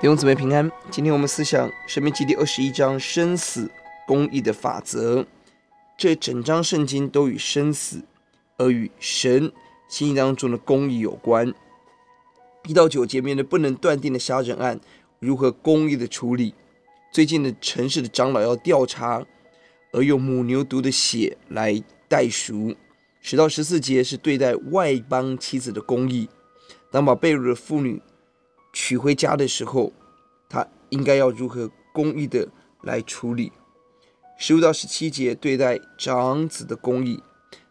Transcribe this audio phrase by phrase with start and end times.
[0.00, 3.68] 弟兄姊妹平安，今天我们思想《生命记》第二十一章生死
[4.06, 5.26] 公义的法则。
[5.96, 8.00] 这整章圣经都与生死，
[8.58, 9.50] 而与神
[9.88, 11.52] 心意当中的公义有关。
[12.68, 14.78] 一到九节面对不能断定的杀人案，
[15.18, 16.54] 如何公义的处理？
[17.10, 19.26] 最近的城市的长老要调查，
[19.90, 22.72] 而用母牛犊的血来代赎。
[23.20, 26.28] 十到十四节是对待外邦妻子的公义，
[26.92, 28.00] 当把被掳的妇女
[28.88, 29.92] 娶回家的时候，
[30.48, 32.48] 他应该要如何公义的
[32.84, 33.52] 来处理？
[34.38, 37.22] 十五到十七节对待长子的公义，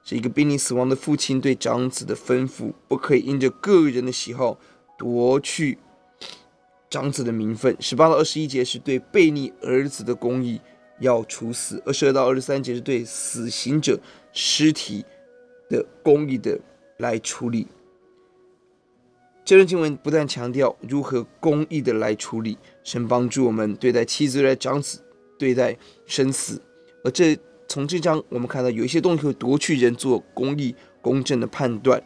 [0.04, 4.60] 是一个濒临死亡的父亲对长子的吩咐，不可以因着个人的喜好
[4.96, 5.80] 夺去
[6.88, 7.76] 长子的名分。
[7.80, 10.62] 十八到二十一节是对悖逆儿子的公义，
[11.00, 11.82] 要处死。
[11.84, 14.00] 二十二到二十三节是对死刑者
[14.32, 15.04] 尸体
[15.68, 16.60] 的公义的
[16.98, 17.68] 来处理。
[19.48, 25.02] 这段经文不但强调如何公义的来处理，神帮助我们对待妻子、对待长子、
[25.40, 26.62] 对待生死。
[27.02, 32.04] 而这从这章我们看到，有一些东西会夺去人做公义、公正的判断。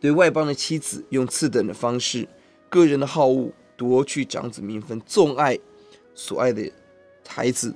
[0.00, 2.26] 对外邦的妻子用次等的方式，
[2.68, 5.56] 个人的好恶夺去长子名分，纵爱
[6.12, 6.68] 所爱的
[7.24, 7.72] 孩子，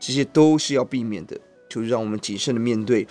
[0.00, 1.38] 这些都是要避免的。
[1.68, 3.06] 就让我们谨慎的面对。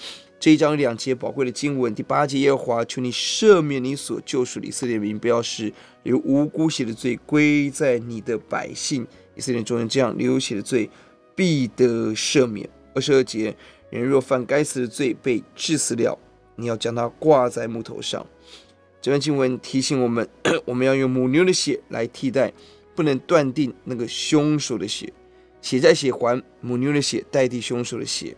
[0.46, 10.88] 这一章两节宝贵的经文，第八节，耶和华求你赦免你所救赎的以色列民，不要使流无辜血的罪归在你的百姓以色列中间，这样流血的罪
[11.34, 12.70] 必得赦免。
[12.94, 13.58] 二十二节，
[13.90, 16.16] 人若犯该死的罪被治死了，
[16.58, 18.24] 你要将他挂在木头上。
[19.02, 20.30] 这段经文提醒我们，
[20.66, 22.54] 我们要用母牛的血来替代，
[22.94, 25.12] 不能断定那个凶手的血，
[25.64, 28.38] 血债血还，母牛的血代替凶手的血，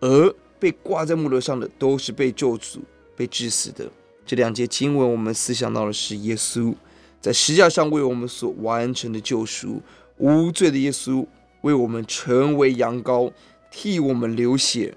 [0.00, 0.36] 而。
[0.58, 2.78] 被挂在木头上的都是被咒诅、
[3.16, 3.90] 被致死的。
[4.24, 6.74] 这两节经文，我们思想到的是耶稣
[7.20, 9.80] 在十字架上为我们所完成的救赎，
[10.16, 11.24] 无罪的耶稣
[11.60, 13.32] 为我们成为羊羔，
[13.70, 14.94] 替我们流血，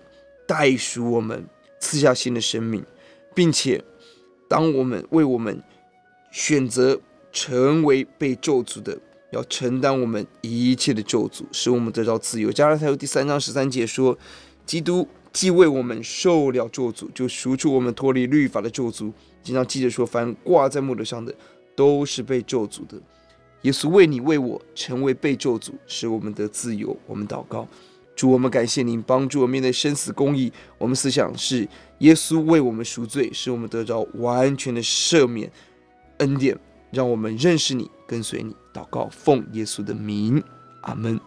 [0.48, 1.46] 代赎我们，
[1.80, 2.84] 赐下新的生命，
[3.36, 3.84] 并且
[4.48, 5.62] 当我们为我们
[6.32, 7.00] 选择
[7.32, 8.98] 成为被咒诅的，
[9.32, 12.52] 要承担我们一切的咒诅，使我们得到自由。
[12.52, 14.18] 加拉太书第三章十三节说，
[14.66, 15.08] 基督。
[15.32, 19.12] 既为我们受了咒诅，就赎出我们脱离律法的咒诅。
[19.44, 21.34] 经常记着说，凡挂在木头上的，
[21.76, 23.00] 都是被咒诅的。
[23.62, 26.96] 耶稣为你为我成为被咒诅，使我们得自由。
[27.06, 27.68] 我们祷告，
[28.16, 30.52] 主，我们感谢您帮助我们面对生死公义。
[30.78, 31.68] 我们思想是
[32.00, 35.52] 耶稣为我们赎罪，使我们得着完全的赦免
[36.18, 36.58] 恩典，
[36.92, 38.56] 让我们认识你，跟随你。
[38.74, 40.42] 祷告，奉耶稣的名，
[40.82, 41.20] 阿门。